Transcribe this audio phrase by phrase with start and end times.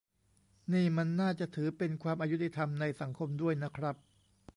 [0.73, 3.95] นี่มันน่าจะถือเป็นความอยุติธรรมในสังคมด้วยนะครับ